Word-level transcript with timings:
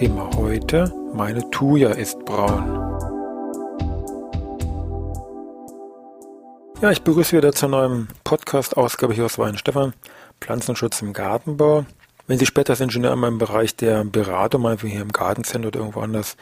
Thema 0.00 0.30
heute, 0.34 0.90
meine 1.12 1.50
Thuja 1.50 1.90
ist 1.90 2.24
braun. 2.24 2.64
Ja, 6.80 6.90
ich 6.90 7.02
begrüße 7.02 7.36
wieder 7.36 7.52
zur 7.52 7.68
neuen 7.68 8.08
Podcast-Ausgabe 8.24 9.12
hier 9.12 9.26
aus 9.26 9.38
Weinstefan, 9.38 9.92
Pflanzenschutz 10.40 11.02
im 11.02 11.12
Gartenbau. 11.12 11.84
Wenn 12.26 12.38
Sie 12.38 12.46
später 12.46 12.70
als 12.70 12.80
Ingenieur 12.80 13.12
in 13.12 13.18
meinem 13.18 13.36
Bereich 13.36 13.76
der 13.76 14.02
Beratung, 14.06 14.62
mal 14.62 14.78
hier 14.78 15.02
im 15.02 15.12
Gartencenter 15.12 15.68
oder 15.68 15.80
irgendwo 15.80 16.00
anders 16.00 16.38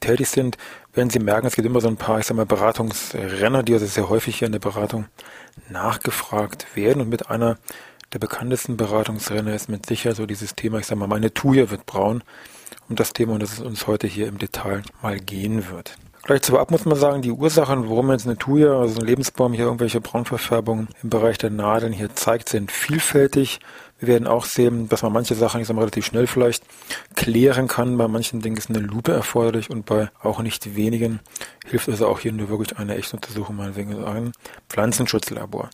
tätig 0.00 0.28
sind, 0.28 0.58
werden 0.92 1.08
Sie 1.08 1.18
merken, 1.18 1.46
es 1.46 1.56
gibt 1.56 1.64
immer 1.64 1.80
so 1.80 1.88
ein 1.88 1.96
paar, 1.96 2.18
ich 2.18 2.26
sag 2.26 2.36
mal, 2.36 2.44
Beratungsrenner, 2.44 3.62
die 3.62 3.72
also 3.72 3.86
sehr 3.86 4.10
häufig 4.10 4.36
hier 4.36 4.44
in 4.44 4.52
der 4.52 4.58
Beratung 4.58 5.06
nachgefragt 5.70 6.76
werden. 6.76 7.00
Und 7.00 7.08
mit 7.08 7.30
einer 7.30 7.56
der 8.12 8.18
bekanntesten 8.18 8.76
Beratungsrenner 8.76 9.54
ist 9.54 9.70
mit 9.70 9.86
Sicherheit 9.86 10.16
so 10.16 10.26
dieses 10.26 10.56
Thema, 10.56 10.78
ich 10.78 10.86
sag 10.86 10.98
mal, 10.98 11.08
meine 11.08 11.32
Thuja 11.32 11.70
wird 11.70 11.86
braun 11.86 12.22
um 12.88 12.96
das 12.96 13.12
Thema, 13.12 13.32
um 13.34 13.38
das 13.38 13.54
es 13.54 13.60
uns 13.60 13.86
heute 13.86 14.06
hier 14.06 14.28
im 14.28 14.38
Detail 14.38 14.82
mal 15.02 15.18
gehen 15.18 15.70
wird. 15.70 15.96
Gleich 16.24 16.42
zu 16.42 16.58
ab 16.58 16.70
muss 16.70 16.84
man 16.84 16.98
sagen, 16.98 17.22
die 17.22 17.30
Ursachen, 17.30 17.88
warum 17.88 18.10
jetzt 18.10 18.26
eine 18.26 18.36
Thuja, 18.36 18.78
also 18.78 19.00
ein 19.00 19.06
Lebensbaum 19.06 19.54
hier 19.54 19.64
irgendwelche 19.64 20.00
Braunverfärbungen 20.00 20.88
im 21.02 21.08
Bereich 21.08 21.38
der 21.38 21.48
Nadeln 21.48 21.92
hier 21.92 22.14
zeigt, 22.14 22.50
sind 22.50 22.70
vielfältig. 22.70 23.60
Wir 23.98 24.08
werden 24.08 24.26
auch 24.26 24.44
sehen, 24.44 24.88
dass 24.88 25.02
man 25.02 25.12
manche 25.12 25.34
Sachen, 25.34 25.60
ich 25.60 25.66
sag 25.66 25.74
mal, 25.74 25.80
relativ 25.80 26.04
schnell 26.04 26.26
vielleicht 26.26 26.64
klären 27.16 27.66
kann. 27.66 27.96
Bei 27.96 28.08
manchen 28.08 28.42
Dingen 28.42 28.58
ist 28.58 28.68
eine 28.68 28.80
Lupe 28.80 29.12
erforderlich 29.12 29.70
und 29.70 29.86
bei 29.86 30.10
auch 30.22 30.40
nicht 30.40 30.76
wenigen 30.76 31.20
hilft 31.66 31.88
also 31.88 32.08
auch 32.08 32.20
hier 32.20 32.32
nur 32.32 32.48
wirklich 32.48 32.78
eine 32.78 32.96
echte 32.96 33.16
Untersuchung, 33.16 33.56
meinetwegen 33.56 34.04
ein 34.04 34.32
Pflanzenschutzlabor. 34.68 35.70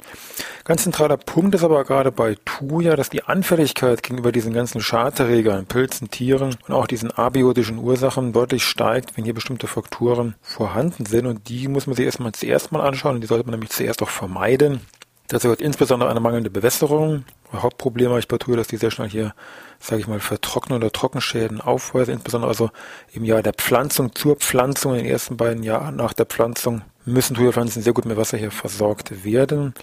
Ganz 0.64 0.84
zentraler 0.84 1.16
Punkt 1.16 1.54
ist 1.54 1.64
aber 1.64 1.84
gerade 1.84 2.10
bei 2.10 2.36
Thuja, 2.44 2.96
dass 2.96 3.10
die 3.10 3.24
Anfälligkeit 3.24 4.02
gegenüber 4.02 4.32
diesen 4.32 4.52
ganzen 4.52 4.80
Schadträgern, 4.80 5.66
Pilzen, 5.66 6.10
Tieren 6.10 6.56
und 6.66 6.74
auch 6.74 6.86
diesen 6.86 7.10
abiotischen 7.10 7.78
Ursachen 7.78 8.32
deutlich 8.32 8.64
steigt, 8.64 9.16
wenn 9.16 9.24
hier 9.24 9.34
bestimmte 9.34 9.66
Faktoren 9.66 10.34
vorhanden 10.42 11.06
sind 11.06 11.26
und 11.26 11.48
die 11.48 11.68
muss 11.68 11.86
man 11.86 11.96
sich 11.96 12.06
erstmal 12.06 12.32
zuerst 12.32 12.72
mal 12.72 12.86
anschauen 12.86 13.16
und 13.16 13.20
die 13.20 13.26
sollte 13.26 13.44
man 13.44 13.52
nämlich 13.52 13.70
zuerst 13.70 14.02
auch 14.02 14.08
vermeiden. 14.08 14.80
Dazu 15.28 15.48
gehört 15.48 15.62
insbesondere 15.62 16.11
eine 16.11 16.20
mangelnde 16.20 16.50
Bewässerung. 16.50 17.25
Hauptproblem 17.53 18.11
habe 18.11 18.19
ich 18.19 18.28
bei 18.28 18.36
Thuja, 18.36 18.56
dass 18.56 18.69
die 18.69 18.77
sehr 18.77 18.91
schnell 18.91 19.08
hier, 19.08 19.34
sage 19.78 20.00
ich 20.00 20.08
mal, 20.08 20.20
Vertrocknung 20.20 20.78
oder 20.78 20.92
Trockenschäden 20.92 21.61
aufweisen, 21.61 22.14
insbesondere 22.14 22.50
also 22.50 22.70
im 23.12 23.25
Jahr 23.25 23.42
der 23.42 23.55
Pflanzung 23.55 24.14
zur 24.14 24.36
Pflanzung, 24.36 24.92
in 24.92 25.05
den 25.05 25.06
ersten 25.06 25.36
beiden 25.36 25.62
Jahren 25.62 25.97
nach 25.97 26.12
der 26.12 26.27
Pflanzung 26.27 26.83
müssen 27.06 27.36
Thuja-Pflanzen 27.36 27.83
sehr 27.83 27.92
gut 27.92 28.05
mit 28.06 28.16
Wasser 28.16 28.36
hier 28.36 28.50
versorgt 28.50 29.25
werden. 29.25 29.75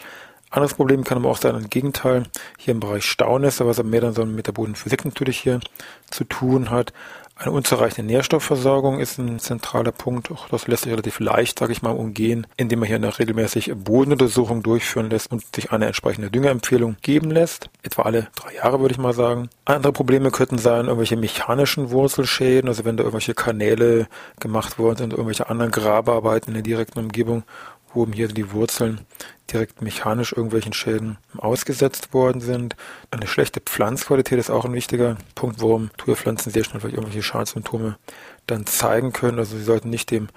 Anderes 0.49 0.73
Problem 0.73 1.03
kann 1.03 1.17
aber 1.17 1.29
auch 1.29 1.37
sein, 1.37 1.55
im 1.55 1.69
Gegenteil, 1.69 2.23
hier 2.57 2.73
im 2.73 2.81
Bereich 2.81 3.05
Staunässe, 3.05 3.65
was 3.65 3.81
mehr 3.83 4.01
dann 4.01 4.13
so 4.13 4.25
mit 4.25 4.47
der 4.47 4.51
Bodenphysik 4.51 5.05
natürlich 5.05 5.39
hier 5.39 5.61
zu 6.09 6.25
tun 6.25 6.69
hat. 6.69 6.93
Eine 7.41 7.53
unzureichende 7.53 8.03
Nährstoffversorgung 8.13 8.99
ist 8.99 9.17
ein 9.17 9.39
zentraler 9.39 9.91
Punkt. 9.91 10.29
Auch 10.29 10.47
das 10.49 10.67
lässt 10.67 10.83
sich 10.83 10.91
relativ 10.91 11.19
leicht, 11.19 11.57
sage 11.57 11.71
ich 11.71 11.81
mal, 11.81 11.89
umgehen, 11.89 12.45
indem 12.55 12.77
man 12.77 12.87
hier 12.87 12.97
eine 12.97 13.17
regelmäßig 13.17 13.73
Bodenuntersuchung 13.75 14.61
durchführen 14.61 15.09
lässt 15.09 15.31
und 15.31 15.43
sich 15.55 15.71
eine 15.71 15.87
entsprechende 15.87 16.29
Düngerempfehlung 16.29 16.97
geben 17.01 17.31
lässt. 17.31 17.71
Etwa 17.81 18.03
alle 18.03 18.27
drei 18.35 18.53
Jahre, 18.53 18.79
würde 18.79 18.91
ich 18.91 18.99
mal 18.99 19.13
sagen. 19.13 19.49
Andere 19.65 19.91
Probleme 19.91 20.29
könnten 20.29 20.59
sein 20.59 20.85
irgendwelche 20.85 21.17
mechanischen 21.17 21.89
Wurzelschäden, 21.89 22.69
also 22.69 22.85
wenn 22.85 22.95
da 22.95 23.03
irgendwelche 23.05 23.33
Kanäle 23.33 24.05
gemacht 24.39 24.77
worden 24.77 24.97
sind, 24.97 25.13
irgendwelche 25.13 25.49
anderen 25.49 25.71
Grabearbeiten 25.71 26.49
in 26.49 26.53
der 26.53 26.63
direkten 26.63 26.99
Umgebung, 26.99 27.41
wo 27.93 28.07
hier 28.07 28.27
die 28.27 28.51
Wurzeln 28.51 29.01
direkt 29.51 29.81
mechanisch 29.81 30.31
irgendwelchen 30.31 30.73
Schäden 30.73 31.17
ausgesetzt 31.37 32.13
worden 32.13 32.41
sind. 32.41 32.75
Eine 33.11 33.27
schlechte 33.27 33.59
Pflanzqualität 33.59 34.39
ist 34.39 34.49
auch 34.49 34.65
ein 34.65 34.73
wichtiger 34.73 35.17
Punkt, 35.35 35.61
warum 35.61 35.89
Tourpflanzen 35.97 36.51
sehr 36.51 36.63
schnell 36.63 36.79
vielleicht 36.79 36.95
irgendwelche 36.95 37.23
Schadsymptome 37.23 37.97
dann 38.47 38.65
zeigen 38.65 39.11
können. 39.11 39.39
Also 39.39 39.57
sie 39.57 39.63
sollten 39.63 39.89
nicht 39.89 40.11
dem, 40.11 40.29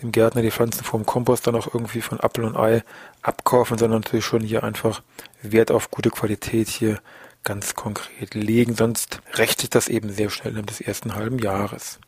dem 0.00 0.12
Gärtner 0.12 0.42
die 0.42 0.50
Pflanzen 0.50 0.84
vom 0.84 1.04
Kompost 1.04 1.46
dann 1.46 1.54
auch 1.54 1.72
irgendwie 1.72 2.00
von 2.00 2.20
Apfel 2.20 2.44
und 2.44 2.56
Ei 2.56 2.82
abkaufen, 3.20 3.78
sondern 3.78 4.00
natürlich 4.00 4.24
schon 4.24 4.42
hier 4.42 4.64
einfach 4.64 5.02
Wert 5.42 5.70
auf 5.70 5.90
gute 5.90 6.10
Qualität 6.10 6.68
hier 6.68 7.00
ganz 7.44 7.74
konkret 7.74 8.34
legen, 8.34 8.74
sonst 8.74 9.20
rächt 9.34 9.60
sich 9.60 9.70
das 9.70 9.88
eben 9.88 10.10
sehr 10.10 10.30
schnell 10.30 10.50
innerhalb 10.50 10.68
des 10.68 10.80
ersten 10.80 11.14
halben 11.14 11.38
Jahres. 11.38 11.98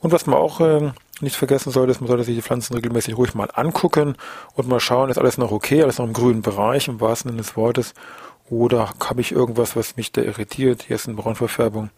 Und 0.00 0.12
was 0.12 0.26
man 0.26 0.38
auch 0.38 0.60
äh, 0.60 0.92
nicht 1.20 1.36
vergessen 1.36 1.72
sollte, 1.72 1.92
ist, 1.92 2.00
man 2.00 2.08
sollte 2.08 2.24
sich 2.24 2.36
die 2.36 2.42
Pflanzen 2.42 2.74
regelmäßig 2.74 3.16
ruhig 3.16 3.34
mal 3.34 3.50
angucken 3.52 4.16
und 4.54 4.68
mal 4.68 4.80
schauen, 4.80 5.10
ist 5.10 5.18
alles 5.18 5.38
noch 5.38 5.50
okay, 5.50 5.82
alles 5.82 5.98
noch 5.98 6.06
im 6.06 6.12
grünen 6.12 6.42
Bereich, 6.42 6.88
im 6.88 7.00
wahrsten 7.00 7.30
Sinne 7.30 7.42
des 7.42 7.56
Wortes, 7.56 7.94
oder 8.48 8.94
habe 9.00 9.20
ich 9.20 9.32
irgendwas, 9.32 9.74
was 9.74 9.96
mich 9.96 10.12
da 10.12 10.22
irritiert, 10.22 10.84
hier 10.84 10.96
ist 10.96 11.08
eine 11.08 11.16
Braunverfärbung, 11.16 11.90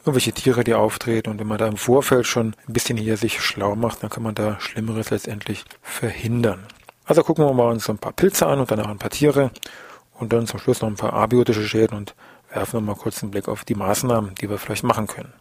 irgendwelche 0.00 0.32
Tiere, 0.32 0.62
die 0.62 0.74
auftreten 0.74 1.30
und 1.30 1.40
wenn 1.40 1.48
man 1.48 1.58
da 1.58 1.66
im 1.66 1.76
Vorfeld 1.76 2.26
schon 2.26 2.54
ein 2.68 2.72
bisschen 2.72 2.96
hier 2.96 3.16
sich 3.16 3.40
schlau 3.40 3.74
macht, 3.74 4.02
dann 4.02 4.10
kann 4.10 4.22
man 4.22 4.34
da 4.34 4.60
Schlimmeres 4.60 5.10
letztendlich 5.10 5.64
verhindern. 5.82 6.64
Also 7.06 7.22
gucken 7.22 7.44
wir 7.44 7.52
mal 7.52 7.70
uns 7.70 7.88
ein 7.88 7.98
paar 7.98 8.12
Pilze 8.12 8.46
an 8.46 8.60
und 8.60 8.70
danach 8.70 8.88
ein 8.88 8.98
paar 8.98 9.10
Tiere 9.10 9.50
und 10.18 10.32
dann 10.32 10.46
zum 10.46 10.60
Schluss 10.60 10.80
noch 10.80 10.88
ein 10.88 10.96
paar 10.96 11.12
abiotische 11.12 11.66
Schäden 11.66 11.96
und 11.96 12.14
werfen 12.52 12.74
wir 12.74 12.80
mal 12.80 12.96
kurz 12.96 13.22
einen 13.22 13.30
Blick 13.30 13.48
auf 13.48 13.64
die 13.64 13.74
Maßnahmen, 13.74 14.34
die 14.36 14.48
wir 14.48 14.58
vielleicht 14.58 14.84
machen 14.84 15.06
können. 15.06 15.32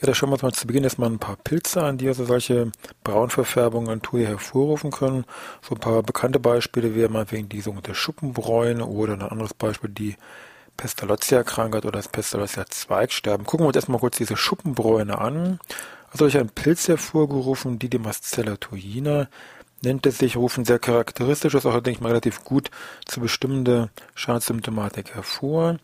Ja, 0.00 0.06
da 0.06 0.14
schauen 0.14 0.30
wir 0.30 0.34
uns 0.34 0.42
mal 0.42 0.52
zu 0.52 0.66
Beginn 0.66 0.84
erstmal 0.84 1.10
ein 1.10 1.18
paar 1.18 1.36
Pilze 1.36 1.82
an, 1.82 1.98
die 1.98 2.08
also 2.08 2.24
solche 2.24 2.72
Braunverfärbungen 3.04 3.90
an 3.90 4.00
Thuja 4.00 4.28
hervorrufen 4.28 4.90
können. 4.90 5.26
So 5.60 5.74
ein 5.74 5.80
paar 5.80 6.02
bekannte 6.02 6.40
Beispiele 6.40 6.94
wären 6.94 7.12
meinetwegen 7.12 7.50
die 7.50 7.60
sogenannte 7.60 7.94
Schuppenbräune 7.94 8.86
oder 8.86 9.12
ein 9.12 9.20
anderes 9.20 9.52
Beispiel 9.52 9.90
die 9.90 10.16
Pestalozzi-Krankheit 10.78 11.84
oder 11.84 11.98
das 11.98 12.08
Pestalozzi-Zweigsterben. 12.08 13.44
Gucken 13.44 13.64
wir 13.64 13.68
uns 13.68 13.76
erstmal 13.76 14.00
kurz 14.00 14.16
diese 14.16 14.38
Schuppenbräune 14.38 15.18
an. 15.18 15.60
Also 16.10 16.24
durch 16.24 16.38
einen 16.38 16.48
Pilz 16.48 16.88
hervorgerufen, 16.88 17.78
Didymas 17.78 18.22
celatoina, 18.22 19.28
nennt 19.82 20.06
es 20.06 20.16
sich, 20.16 20.36
rufen 20.36 20.64
sehr 20.64 20.78
charakteristisch, 20.78 21.52
ist 21.52 21.66
auch, 21.66 21.74
denke 21.74 21.90
ich 21.90 22.00
mal, 22.00 22.08
relativ 22.08 22.42
gut 22.42 22.70
zu 23.04 23.20
bestimmende 23.20 23.90
Schadsymptomatik 24.14 25.14
hervor. 25.14 25.76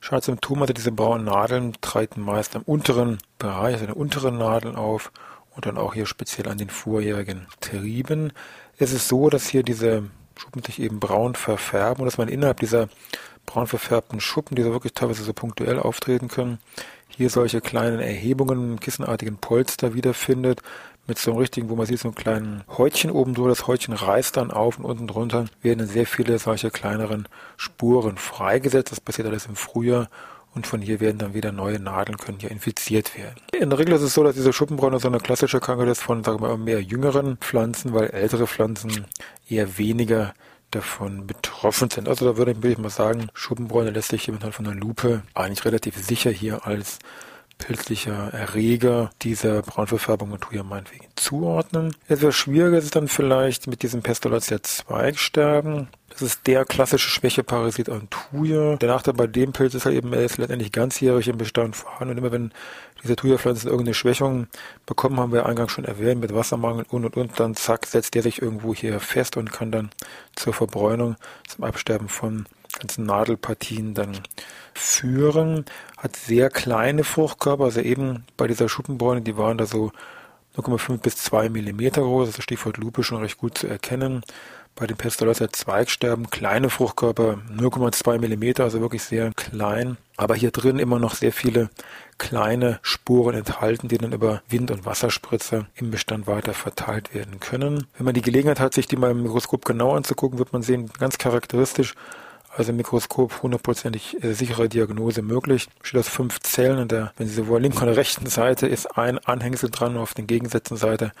Schadsymptome, 0.00 0.62
also 0.62 0.72
diese 0.72 0.92
braunen 0.92 1.26
Nadeln, 1.26 1.74
treten 1.80 2.22
meist 2.22 2.54
im 2.54 2.62
unteren 2.62 3.18
Bereich, 3.38 3.74
also 3.74 3.84
in 3.84 3.92
den 3.92 4.00
unteren 4.00 4.38
Nadeln 4.38 4.76
auf 4.76 5.12
und 5.54 5.66
dann 5.66 5.78
auch 5.78 5.94
hier 5.94 6.06
speziell 6.06 6.48
an 6.48 6.58
den 6.58 6.70
vorjährigen 6.70 7.46
Trieben. 7.60 8.32
Es 8.78 8.92
ist 8.92 9.08
so, 9.08 9.28
dass 9.28 9.48
hier 9.48 9.62
diese 9.62 10.04
Schuppen 10.36 10.62
sich 10.62 10.80
eben 10.80 11.00
braun 11.00 11.34
verfärben 11.34 12.00
und 12.00 12.06
dass 12.06 12.18
man 12.18 12.28
innerhalb 12.28 12.60
dieser 12.60 12.88
braun 13.44 13.66
verfärbten 13.66 14.20
Schuppen, 14.20 14.54
die 14.54 14.62
so 14.62 14.72
wirklich 14.72 14.94
teilweise 14.94 15.22
so 15.22 15.34
punktuell 15.34 15.78
auftreten 15.78 16.28
können, 16.28 16.58
hier 17.08 17.28
solche 17.28 17.60
kleinen 17.60 18.00
Erhebungen, 18.00 18.80
kissenartigen 18.80 19.36
Polster 19.36 19.94
wiederfindet, 19.94 20.62
mit 21.06 21.18
so 21.18 21.32
einem 21.32 21.40
richtigen, 21.40 21.68
wo 21.68 21.76
man 21.76 21.86
sieht, 21.86 21.98
so 21.98 22.08
einem 22.08 22.14
kleinen 22.14 22.62
Häutchen 22.68 23.10
oben 23.10 23.34
drüber. 23.34 23.48
Das 23.48 23.66
Häutchen 23.66 23.94
reißt 23.94 24.36
dann 24.36 24.50
auf 24.50 24.78
und 24.78 24.84
unten 24.84 25.06
drunter 25.06 25.46
werden 25.62 25.86
sehr 25.86 26.06
viele 26.06 26.38
solche 26.38 26.70
kleineren 26.70 27.26
Spuren 27.56 28.16
freigesetzt. 28.16 28.92
Das 28.92 29.00
passiert 29.00 29.26
alles 29.26 29.46
im 29.46 29.56
Frühjahr 29.56 30.08
und 30.54 30.66
von 30.66 30.80
hier 30.80 31.00
werden 31.00 31.18
dann 31.18 31.34
wieder 31.34 31.52
neue 31.52 31.78
Nadeln 31.78 32.18
können 32.18 32.38
hier 32.40 32.50
infiziert 32.50 33.16
werden. 33.16 33.36
In 33.52 33.70
der 33.70 33.78
Regel 33.78 33.94
ist 33.94 34.02
es 34.02 34.14
so, 34.14 34.24
dass 34.24 34.34
diese 34.34 34.52
Schuppenbräune 34.52 34.98
so 34.98 35.08
eine 35.08 35.18
klassische 35.18 35.60
Krankheit 35.60 35.88
ist 35.88 36.02
von, 36.02 36.24
sagen 36.24 36.40
wir 36.40 36.48
mal, 36.48 36.58
mehr 36.58 36.82
jüngeren 36.82 37.36
Pflanzen, 37.38 37.94
weil 37.94 38.10
ältere 38.10 38.46
Pflanzen 38.46 39.06
eher 39.48 39.78
weniger 39.78 40.34
davon 40.70 41.26
betroffen 41.26 41.90
sind. 41.90 42.08
Also 42.08 42.26
da 42.26 42.36
würde 42.36 42.54
ich 42.68 42.78
mal 42.78 42.90
sagen, 42.90 43.28
Schuppenbräune 43.34 43.90
lässt 43.90 44.10
sich 44.10 44.24
hier 44.24 44.34
mit 44.34 44.42
von 44.54 44.66
einer 44.66 44.76
Lupe 44.76 45.22
eigentlich 45.34 45.64
relativ 45.64 45.96
sicher 45.96 46.30
hier 46.30 46.66
als 46.66 46.98
pilzlicher 47.60 48.32
Erreger 48.32 49.10
dieser 49.22 49.62
Braunverfärbung 49.62 50.32
und 50.32 50.40
Thuja 50.40 50.62
meinetwegen 50.62 51.06
zuordnen. 51.14 51.94
Etwas 52.08 52.34
schwieriger 52.34 52.78
ist 52.78 52.84
es 52.84 52.90
dann 52.90 53.08
vielleicht 53.08 53.66
mit 53.66 53.82
diesem 53.82 54.02
Pestalozia 54.02 54.62
Zweigsterben. 54.62 55.88
Das 56.08 56.22
ist 56.22 56.46
der 56.46 56.64
klassische 56.64 57.08
Schwächeparasit 57.08 57.88
an 57.88 58.08
Thuja. 58.10 58.76
Der 58.76 58.88
Nachteil 58.88 59.14
bei 59.14 59.26
dem 59.26 59.52
Pilz 59.52 59.74
ist 59.74 59.84
halt 59.84 59.94
eben, 59.94 60.12
er 60.12 60.24
ist 60.24 60.38
letztendlich 60.38 60.72
ganzjährig 60.72 61.28
im 61.28 61.38
Bestand 61.38 61.76
vorhanden. 61.76 62.12
Und 62.12 62.18
immer 62.18 62.32
wenn 62.32 62.52
diese 63.02 63.16
Thuja-Pflanzen 63.16 63.68
irgendeine 63.68 63.94
Schwächung 63.94 64.48
bekommen, 64.86 65.20
haben 65.20 65.32
wir 65.32 65.46
eingangs 65.46 65.72
schon 65.72 65.84
erwähnt, 65.84 66.20
mit 66.20 66.34
Wassermangel 66.34 66.84
und 66.90 67.04
und 67.04 67.16
und, 67.16 67.38
dann 67.38 67.54
zack, 67.54 67.86
setzt 67.86 68.14
der 68.14 68.22
sich 68.22 68.42
irgendwo 68.42 68.74
hier 68.74 68.98
fest 69.00 69.36
und 69.36 69.52
kann 69.52 69.70
dann 69.70 69.90
zur 70.34 70.52
Verbräunung, 70.52 71.16
zum 71.46 71.64
Absterben 71.64 72.08
von 72.08 72.46
ganzen 72.72 73.04
Nadelpartien 73.04 73.94
dann 73.94 74.20
führen. 74.74 75.64
Hat 75.96 76.16
sehr 76.16 76.50
kleine 76.50 77.04
Fruchtkörper, 77.04 77.64
also 77.64 77.80
eben 77.80 78.24
bei 78.36 78.46
dieser 78.46 78.68
Schuppenbräune, 78.68 79.22
die 79.22 79.36
waren 79.36 79.58
da 79.58 79.66
so 79.66 79.92
0,5 80.56 80.98
bis 80.98 81.16
2 81.16 81.48
Millimeter 81.48 82.02
groß, 82.02 82.28
also 82.28 82.42
Stichwort 82.42 82.76
Lupe 82.76 83.02
schon 83.02 83.20
recht 83.20 83.38
gut 83.38 83.58
zu 83.58 83.66
erkennen. 83.66 84.22
Bei 84.76 84.86
den 84.86 84.96
Pestalozza 84.96 85.52
Zweigsterben 85.52 86.30
kleine 86.30 86.70
Fruchtkörper 86.70 87.38
0,2 87.50 88.18
Millimeter, 88.18 88.64
also 88.64 88.80
wirklich 88.80 89.02
sehr 89.02 89.32
klein. 89.34 89.96
Aber 90.16 90.34
hier 90.34 90.50
drin 90.50 90.78
immer 90.78 90.98
noch 90.98 91.14
sehr 91.14 91.32
viele 91.32 91.70
kleine 92.18 92.78
Spuren 92.82 93.34
enthalten, 93.34 93.88
die 93.88 93.98
dann 93.98 94.12
über 94.12 94.42
Wind- 94.48 94.70
und 94.70 94.86
Wasserspritzer 94.86 95.66
im 95.74 95.90
Bestand 95.90 96.26
weiter 96.26 96.54
verteilt 96.54 97.14
werden 97.14 97.40
können. 97.40 97.86
Wenn 97.96 98.06
man 98.06 98.14
die 98.14 98.22
Gelegenheit 98.22 98.60
hat, 98.60 98.74
sich 98.74 98.86
die 98.86 98.96
mal 98.96 99.10
im 99.10 99.22
Mikroskop 99.22 99.64
genau 99.64 99.94
anzugucken, 99.96 100.38
wird 100.38 100.52
man 100.52 100.62
sehen, 100.62 100.90
ganz 100.98 101.18
charakteristisch 101.18 101.94
also 102.60 102.72
im 102.72 102.76
Mikroskop 102.76 103.42
hundertprozentig 103.42 104.22
äh, 104.22 104.34
sichere 104.34 104.68
Diagnose 104.68 105.22
möglich. 105.22 105.68
Steht 105.82 106.00
aus 106.00 106.08
fünf 106.08 106.40
Zellen 106.40 106.78
und 106.78 106.92
der, 106.92 107.12
wenn 107.16 107.26
Sie 107.26 107.34
sowohl 107.34 107.60
linken 107.60 107.82
oder 107.82 107.96
rechten 107.96 108.26
Seite 108.26 108.66
ist 108.66 108.98
ein 108.98 109.18
Anhängsel 109.18 109.70
dran, 109.70 109.96
auf 109.96 110.14
den 110.14 110.26
gegensätzlichen 110.26 110.76
Seite 110.76 111.12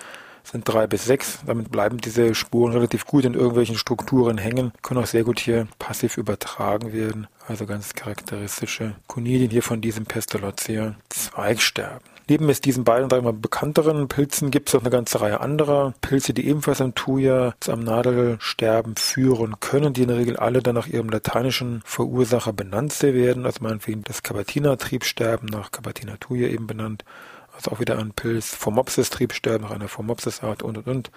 sind 0.44 0.68
drei 0.68 0.86
bis 0.86 1.04
sechs. 1.06 1.40
Damit 1.46 1.70
bleiben 1.70 1.98
diese 1.98 2.34
Spuren 2.34 2.72
relativ 2.72 3.06
gut 3.06 3.24
in 3.24 3.34
irgendwelchen 3.34 3.76
Strukturen 3.76 4.38
hängen, 4.38 4.72
können 4.82 5.00
auch 5.00 5.06
sehr 5.06 5.24
gut 5.24 5.40
hier 5.40 5.66
passiv 5.78 6.18
übertragen 6.18 6.92
werden. 6.92 7.26
Also 7.48 7.66
ganz 7.66 7.94
charakteristische 7.94 8.94
Konidien 9.06 9.50
hier 9.50 9.62
von 9.62 9.80
diesem 9.80 10.04
Pestalozea 10.04 10.94
Zweigsterben. 11.08 12.09
Neben 12.30 12.48
es 12.48 12.60
diesen 12.60 12.84
beiden, 12.84 13.10
sagen 13.10 13.24
wir 13.24 13.32
mal, 13.32 13.38
bekannteren 13.40 14.06
Pilzen 14.06 14.52
gibt 14.52 14.68
es 14.68 14.74
noch 14.74 14.82
eine 14.82 14.90
ganze 14.90 15.20
Reihe 15.20 15.40
anderer 15.40 15.94
Pilze, 16.00 16.32
die 16.32 16.46
ebenfalls 16.46 16.80
am 16.80 16.94
Thuja 16.94 17.54
am 17.66 17.80
Nadelsterben 17.80 18.94
führen 18.94 19.58
können, 19.58 19.94
die 19.94 20.02
in 20.02 20.08
der 20.08 20.18
Regel 20.18 20.36
alle 20.36 20.62
dann 20.62 20.76
nach 20.76 20.86
ihrem 20.86 21.08
lateinischen 21.08 21.82
Verursacher 21.84 22.52
benannt 22.52 23.02
werden. 23.02 23.46
Also 23.46 23.64
meinetwegen 23.64 24.04
das 24.04 24.22
Cabatina-Triebsterben 24.22 25.48
nach 25.48 25.72
Cabatina 25.72 26.18
thuja 26.18 26.46
eben 26.46 26.68
benannt. 26.68 27.04
Also 27.52 27.72
auch 27.72 27.80
wieder 27.80 27.98
ein 27.98 28.12
Pilz, 28.12 28.54
Phomopsis-Triebsterben 28.54 29.66
nach 29.66 29.72
einer 29.72 29.88
Phomopsis-Art 29.88 30.62
und 30.62 30.78
und 30.78 30.86
und. 30.86 31.10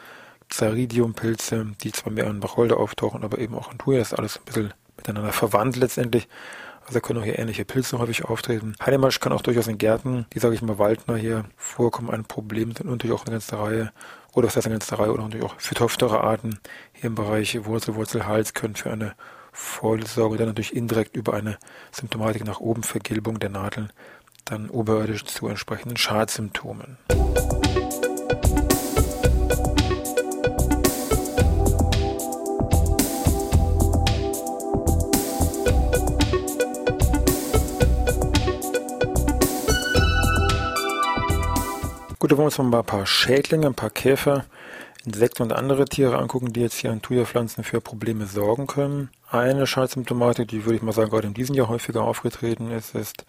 Zaridium-Pilze, 0.49 1.73
die 1.83 1.91
zwar 1.91 2.11
mehr 2.11 2.25
an 2.25 2.41
Wacholder 2.41 2.77
auftauchen, 2.77 3.23
aber 3.23 3.37
eben 3.37 3.53
auch 3.53 3.69
an 3.69 3.77
Thuja. 3.77 3.99
Das 3.99 4.13
ist 4.13 4.17
alles 4.17 4.37
ein 4.37 4.45
bisschen 4.45 4.73
miteinander 4.97 5.31
verwandt 5.31 5.75
letztendlich. 5.75 6.27
Also 6.85 6.99
können 6.99 7.19
auch 7.19 7.23
hier 7.23 7.39
ähnliche 7.39 7.65
Pilze 7.65 7.97
häufig 7.97 8.25
auftreten. 8.25 8.75
Heidemarsch 8.85 9.19
kann 9.19 9.31
auch 9.31 9.41
durchaus 9.41 9.67
in 9.67 9.77
Gärten, 9.77 10.25
die 10.33 10.39
sage 10.39 10.55
ich 10.55 10.61
mal 10.61 10.77
Waldner 10.77 11.15
hier 11.15 11.45
vorkommen, 11.55 12.09
ein 12.09 12.25
Problem 12.25 12.73
sind 12.73 12.85
und 12.85 12.91
natürlich 12.91 13.15
auch 13.15 13.25
eine 13.25 13.31
ganze 13.31 13.57
Reihe 13.57 13.91
oder 14.33 14.47
was 14.47 14.55
heißt 14.55 14.67
eine 14.67 14.75
ganze 14.75 14.99
Reihe 14.99 15.13
oder 15.13 15.23
natürlich 15.23 15.45
auch 15.45 15.55
phytophthora 15.59 16.21
Arten 16.21 16.59
hier 16.93 17.05
im 17.05 17.15
Bereich 17.15 17.65
Wurzel, 17.65 17.95
Wurzel, 17.95 18.25
Hals 18.25 18.53
können 18.53 18.75
für 18.75 18.91
eine 18.91 19.13
Vorsorge 19.51 20.37
dann 20.37 20.47
natürlich 20.47 20.75
indirekt 20.75 21.15
über 21.15 21.33
eine 21.33 21.57
Symptomatik 21.91 22.43
nach 22.43 22.59
oben 22.59 22.83
Vergilbung 22.83 23.39
der 23.39 23.49
Nadeln 23.49 23.91
dann 24.45 24.69
oberirdisch 24.69 25.25
zu 25.25 25.47
entsprechenden 25.47 25.95
Schadsymptomen. 25.95 26.97
Gut, 42.23 42.31
dann 42.31 42.37
wollen 42.37 42.51
wir 42.53 42.57
uns 42.57 42.71
mal 42.71 42.79
ein 42.79 42.85
paar 42.85 43.05
Schädlinge, 43.05 43.67
ein 43.67 43.73
paar 43.73 43.89
Käfer, 43.89 44.45
Insekten 45.03 45.43
und 45.43 45.51
andere 45.51 45.83
Tiere 45.83 46.19
angucken, 46.19 46.53
die 46.53 46.61
jetzt 46.61 46.75
hier 46.77 46.89
an 46.89 47.01
Thuja-Pflanzen 47.01 47.65
für 47.65 47.81
Probleme 47.81 48.27
sorgen 48.27 48.65
können. 48.65 49.09
Eine 49.29 49.67
Schadsymptomatik, 49.67 50.47
die 50.47 50.63
würde 50.63 50.77
ich 50.77 50.81
mal 50.81 50.93
sagen, 50.93 51.09
gerade 51.09 51.27
in 51.27 51.33
diesem 51.33 51.53
Jahr 51.53 51.67
häufiger 51.67 52.03
aufgetreten 52.03 52.71
ist, 52.71 52.95
ist, 52.95 53.25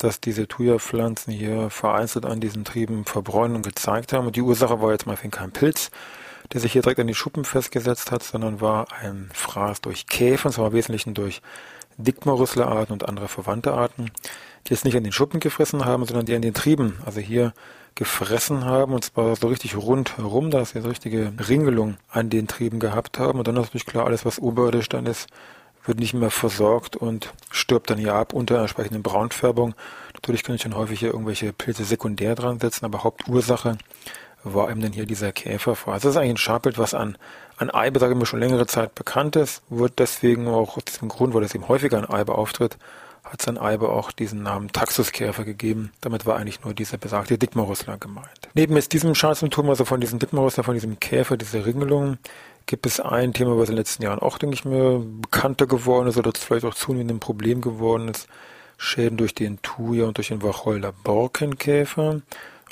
dass 0.00 0.20
diese 0.20 0.48
Thuja-Pflanzen 0.48 1.32
hier 1.32 1.70
vereinzelt 1.70 2.26
an 2.26 2.40
diesen 2.40 2.64
Trieben 2.64 3.04
Verbräunung 3.04 3.62
gezeigt 3.62 4.12
haben. 4.12 4.26
Und 4.26 4.34
die 4.34 4.42
Ursache 4.42 4.82
war 4.82 4.90
jetzt 4.90 5.06
mal 5.06 5.16
kein 5.16 5.52
Pilz, 5.52 5.92
der 6.52 6.60
sich 6.60 6.72
hier 6.72 6.82
direkt 6.82 6.98
an 6.98 7.06
die 7.06 7.14
Schuppen 7.14 7.44
festgesetzt 7.44 8.10
hat, 8.10 8.24
sondern 8.24 8.60
war 8.60 8.88
ein 8.90 9.30
Fraß 9.32 9.82
durch 9.82 10.08
Käfer, 10.08 10.46
und 10.46 10.52
zwar 10.54 10.66
im 10.66 10.72
Wesentlichen 10.72 11.14
durch 11.14 11.42
Dickmorüsslerarten 11.96 12.92
und 12.92 13.08
andere 13.08 13.28
verwandte 13.28 13.72
Arten, 13.72 14.10
die 14.66 14.74
es 14.74 14.84
nicht 14.84 14.96
an 14.96 15.04
den 15.04 15.12
Schuppen 15.12 15.40
gefressen 15.40 15.84
haben, 15.84 16.04
sondern 16.04 16.26
die 16.26 16.34
an 16.34 16.42
den 16.42 16.54
Trieben, 16.54 16.98
also 17.04 17.20
hier 17.20 17.52
gefressen 17.94 18.64
haben, 18.64 18.94
und 18.94 19.04
zwar 19.04 19.36
so 19.36 19.48
richtig 19.48 19.76
rundherum, 19.76 20.50
da 20.50 20.64
sie 20.64 20.80
so 20.80 20.88
richtige 20.88 21.32
Ringelung 21.48 21.96
an 22.10 22.30
den 22.30 22.48
Trieben 22.48 22.80
gehabt 22.80 23.18
haben. 23.18 23.38
Und 23.38 23.48
dann 23.48 23.56
ist 23.56 23.66
natürlich 23.66 23.86
klar, 23.86 24.06
alles 24.06 24.24
was 24.24 24.38
oberirdisch 24.38 24.88
dann 24.88 25.06
ist, 25.06 25.28
wird 25.84 25.98
nicht 25.98 26.14
mehr 26.14 26.30
versorgt 26.30 26.96
und 26.96 27.32
stirbt 27.50 27.90
dann 27.90 27.98
hier 27.98 28.14
ab 28.14 28.32
unter 28.32 28.60
entsprechenden 28.60 29.02
Braunfärbung. 29.02 29.74
Natürlich 30.14 30.42
kann 30.44 30.54
ich 30.54 30.62
dann 30.62 30.76
häufig 30.76 31.00
hier 31.00 31.10
irgendwelche 31.10 31.52
Pilze 31.52 31.84
sekundär 31.84 32.34
dran 32.34 32.60
setzen, 32.60 32.84
aber 32.84 33.02
Hauptursache 33.02 33.76
war 34.44 34.70
eben 34.70 34.80
dann 34.80 34.92
hier 34.92 35.06
dieser 35.06 35.32
Käferfraß. 35.32 36.02
Das 36.02 36.12
ist 36.12 36.16
eigentlich 36.16 36.34
ein 36.34 36.36
Scharpelt, 36.38 36.78
was 36.78 36.94
an, 36.94 37.16
an 37.56 37.70
Eibe, 37.70 38.00
sage 38.00 38.12
ich 38.12 38.18
mal, 38.18 38.26
schon 38.26 38.40
längere 38.40 38.66
Zeit 38.66 38.94
bekannt 38.94 39.36
ist, 39.36 39.62
wird 39.68 39.98
deswegen 39.98 40.48
auch 40.48 40.76
aus 40.76 40.84
diesem 40.84 41.08
Grund, 41.08 41.34
weil 41.34 41.44
es 41.44 41.54
eben 41.54 41.68
häufiger 41.68 41.98
an 41.98 42.08
Eibe 42.08 42.34
auftritt, 42.34 42.76
hat 43.24 43.40
sein 43.40 43.56
Eibe 43.58 43.88
auch 43.88 44.12
diesen 44.12 44.42
Namen 44.42 44.72
Taxuskäfer 44.72 45.44
gegeben. 45.44 45.92
Damit 46.00 46.26
war 46.26 46.36
eigentlich 46.36 46.64
nur 46.64 46.74
dieser 46.74 46.98
besagte 46.98 47.38
Dickmarusler 47.38 47.96
gemeint. 47.98 48.48
Neben 48.54 48.74
jetzt 48.74 48.92
diesem 48.92 49.14
Schadsymptom, 49.14 49.68
also 49.70 49.84
von 49.84 50.00
diesem 50.00 50.18
Dickmarusler, 50.18 50.64
von 50.64 50.74
diesem 50.74 50.98
Käfer, 50.98 51.36
dieser 51.36 51.64
Ringelung, 51.64 52.18
gibt 52.66 52.86
es 52.86 53.00
ein 53.00 53.32
Thema, 53.32 53.56
was 53.56 53.68
in 53.68 53.74
den 53.74 53.78
letzten 53.78 54.02
Jahren 54.02 54.18
auch, 54.18 54.38
denke 54.38 54.54
ich 54.54 54.64
mir, 54.64 55.04
bekannter 55.20 55.66
geworden 55.66 56.08
ist 56.08 56.16
oder 56.16 56.32
vielleicht 56.36 56.64
auch 56.64 56.74
zunehmend 56.74 57.10
ein 57.12 57.20
Problem 57.20 57.60
geworden 57.60 58.08
ist. 58.08 58.28
Schäden 58.76 59.16
durch 59.16 59.34
den 59.34 59.62
Thuja 59.62 60.06
und 60.06 60.16
durch 60.16 60.28
den 60.28 60.42
Wacholder 60.42 60.92
Borkenkäfer. 60.92 62.20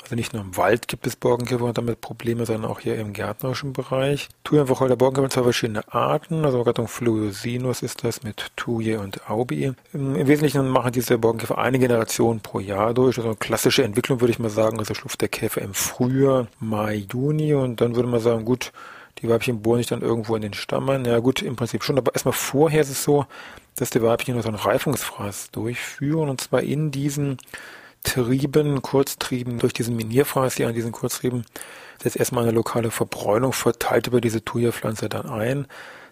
Also 0.03 0.15
nicht 0.15 0.33
nur 0.33 0.41
im 0.41 0.57
Wald 0.57 0.87
gibt 0.87 1.05
es 1.05 1.15
Borkenkäfer 1.15 1.63
und 1.63 1.77
damit 1.77 2.01
Probleme, 2.01 2.45
sondern 2.45 2.69
auch 2.69 2.79
hier 2.79 2.95
im 2.97 3.13
gärtnerischen 3.13 3.73
Bereich. 3.73 4.29
Thuja 4.43 4.63
und 4.63 4.69
Wacholder 4.69 4.95
Borkenkäfer 4.95 5.29
zwei 5.29 5.43
verschiedene 5.43 5.93
Arten. 5.93 6.43
Also 6.45 6.63
Gattung 6.63 6.87
Fluosinus 6.87 7.81
ist 7.81 8.03
das 8.03 8.23
mit 8.23 8.51
Thuja 8.55 8.99
und 8.99 9.29
Aubi. 9.29 9.73
Im, 9.93 10.15
Im, 10.15 10.27
Wesentlichen 10.27 10.67
machen 10.67 10.91
diese 10.91 11.17
Borkenkäfer 11.17 11.57
eine 11.57 11.79
Generation 11.79 12.39
pro 12.39 12.59
Jahr 12.59 12.93
durch. 12.93 13.17
Also 13.17 13.29
eine 13.29 13.37
klassische 13.37 13.83
Entwicklung 13.83 14.21
würde 14.21 14.31
ich 14.31 14.39
mal 14.39 14.49
sagen. 14.49 14.79
Also 14.79 14.93
schlüpft 14.93 15.21
der 15.21 15.29
Käfer 15.29 15.61
im 15.61 15.73
Frühjahr, 15.73 16.47
Mai, 16.59 17.05
Juni 17.11 17.53
und 17.53 17.81
dann 17.81 17.95
würde 17.95 18.09
man 18.09 18.19
sagen, 18.19 18.43
gut, 18.43 18.71
die 19.19 19.29
Weibchen 19.29 19.61
bohren 19.61 19.77
sich 19.77 19.87
dann 19.87 20.01
irgendwo 20.01 20.35
in 20.35 20.41
den 20.41 20.53
Stamm 20.53 20.89
ein. 20.89 21.05
Ja 21.05 21.19
gut, 21.19 21.41
im 21.41 21.55
Prinzip 21.55 21.83
schon, 21.83 21.97
aber 21.97 22.13
erstmal 22.13 22.33
vorher 22.33 22.81
ist 22.81 22.89
es 22.89 23.03
so, 23.03 23.25
dass 23.75 23.91
die 23.91 24.01
Weibchen 24.01 24.33
nur 24.33 24.43
so 24.43 24.49
einen 24.49 24.57
Reifungsfraß 24.57 25.51
durchführen 25.51 26.29
und 26.29 26.41
zwar 26.41 26.61
in 26.61 26.91
diesen 26.91 27.37
Trieben, 28.03 28.81
Kurztrieben, 28.81 29.59
durch 29.59 29.73
diesen 29.73 29.95
Minierfraß 29.95 30.55
hier 30.55 30.67
an 30.67 30.73
diesen 30.73 30.91
Kurztrieben 30.91 31.45
setzt 32.01 32.17
erstmal 32.17 32.43
eine 32.43 32.51
lokale 32.51 32.91
Verbräunung 32.91 33.53
verteilt 33.53 34.07
über 34.07 34.21
diese 34.21 34.43
Thuja-Pflanze 34.43 35.07
dann 35.07 35.29
ein. 35.29 35.67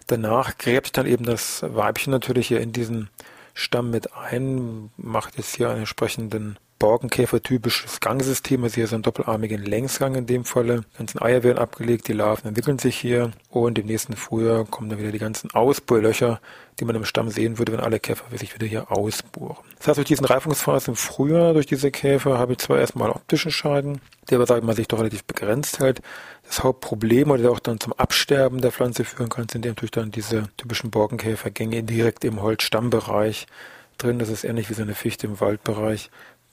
Danach 0.06 0.56
gräbt 0.56 0.96
dann 0.96 1.06
eben 1.06 1.24
das 1.24 1.62
Weibchen 1.62 2.10
natürlich 2.12 2.48
hier 2.48 2.60
in 2.60 2.72
diesen 2.72 3.10
Stamm 3.54 3.90
mit 3.90 4.14
ein, 4.14 4.90
macht 4.96 5.36
jetzt 5.36 5.56
hier 5.56 5.68
einen 5.68 5.80
entsprechenden 5.80 6.58
Borkenkäfer-typisches 6.80 8.00
Gangsystem, 8.00 8.64
also 8.64 8.74
hier 8.74 8.86
so 8.86 8.96
einen 8.96 9.02
doppelarmigen 9.02 9.62
Längsgang 9.62 10.14
in 10.14 10.26
dem 10.26 10.44
Falle. 10.44 10.80
Die 10.94 10.98
ganzen 10.98 11.22
Eier 11.22 11.42
werden 11.42 11.58
abgelegt, 11.58 12.08
die 12.08 12.14
Larven 12.14 12.48
entwickeln 12.48 12.78
sich 12.78 12.96
hier 12.96 13.30
und 13.50 13.78
im 13.78 13.86
nächsten 13.86 14.16
Frühjahr 14.16 14.64
kommen 14.64 14.88
dann 14.88 14.98
wieder 14.98 15.12
die 15.12 15.18
ganzen 15.18 15.50
Ausbohrlöcher, 15.52 16.40
die 16.80 16.86
man 16.86 16.96
im 16.96 17.04
Stamm 17.04 17.28
sehen 17.28 17.58
würde, 17.58 17.72
wenn 17.72 17.80
alle 17.80 18.00
Käfer 18.00 18.24
sich 18.36 18.54
wieder 18.54 18.66
hier 18.66 18.90
ausbohren. 18.90 19.62
Das 19.76 19.88
heißt, 19.88 19.98
durch 19.98 20.08
diesen 20.08 20.24
Reifungsphase 20.24 20.92
im 20.92 20.96
Frühjahr, 20.96 21.52
durch 21.52 21.66
diese 21.66 21.90
Käfer, 21.90 22.38
habe 22.38 22.52
ich 22.52 22.58
zwar 22.58 22.78
erstmal 22.78 23.10
optischen 23.10 23.50
Schaden, 23.50 24.00
der 24.30 24.38
aber, 24.38 24.46
sage 24.46 24.60
ich 24.60 24.66
mal, 24.66 24.74
sich 24.74 24.88
doch 24.88 25.00
relativ 25.00 25.24
begrenzt 25.24 25.80
hält. 25.80 26.00
Das 26.46 26.64
Hauptproblem, 26.64 27.30
oder 27.30 27.42
der 27.42 27.50
auch 27.50 27.60
dann 27.60 27.78
zum 27.78 27.92
Absterben 27.92 28.62
der 28.62 28.72
Pflanze 28.72 29.04
führen 29.04 29.28
kann, 29.28 29.50
sind 29.50 29.66
natürlich 29.66 29.90
dann 29.90 30.10
diese 30.10 30.44
typischen 30.56 30.90
Borkenkäfergänge 30.90 31.82
direkt 31.82 32.24
im 32.24 32.40
Holzstammbereich 32.40 33.46
drin. 33.98 34.18
Das 34.18 34.30
ist 34.30 34.44
ähnlich 34.44 34.70
wie 34.70 34.74
so 34.74 34.82
eine 34.82 34.94
Fichte 34.94 35.26
im 35.26 35.40
Waldbereich. 35.40 36.10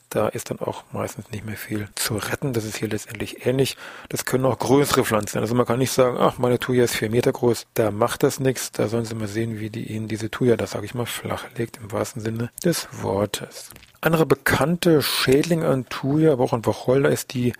Da 0.09 0.29
ist 0.29 0.49
dann 0.49 0.59
auch 0.59 0.83
meistens 0.93 1.29
nicht 1.31 1.45
mehr 1.45 1.57
viel 1.57 1.89
zu 1.95 2.15
retten. 2.15 2.53
Das 2.53 2.63
ist 2.63 2.77
hier 2.77 2.87
letztendlich 2.87 3.45
ähnlich. 3.45 3.75
Das 4.07 4.23
können 4.23 4.45
auch 4.45 4.57
größere 4.57 5.03
Pflanzen 5.03 5.33
sein. 5.33 5.41
Also 5.41 5.53
man 5.53 5.65
kann 5.65 5.79
nicht 5.79 5.91
sagen, 5.91 6.17
ach, 6.17 6.37
meine 6.37 6.59
Thuja 6.59 6.85
ist 6.85 6.95
vier 6.95 7.09
Meter 7.09 7.33
groß, 7.33 7.67
da 7.73 7.91
macht 7.91 8.23
das 8.23 8.39
nichts. 8.39 8.71
Da 8.71 8.87
sollen 8.87 9.03
Sie 9.03 9.15
mal 9.15 9.27
sehen, 9.27 9.59
wie 9.59 9.69
die 9.69 9.91
Ihnen 9.91 10.07
diese 10.07 10.31
Thuja, 10.31 10.55
das 10.55 10.71
sage 10.71 10.85
ich 10.85 10.93
mal, 10.93 11.05
flach 11.05 11.45
legt 11.57 11.77
im 11.77 11.91
wahrsten 11.91 12.21
Sinne 12.21 12.51
des 12.63 12.87
Wortes. 13.01 13.71
Andere 13.99 14.25
bekannte 14.25 15.01
Schädlinge 15.01 15.67
an 15.67 15.87
Thuja, 15.89 16.31
aber 16.33 16.45
auch 16.45 16.53
an 16.53 16.65
Wacholder 16.65 17.09
ist 17.09 17.33
die 17.33 17.53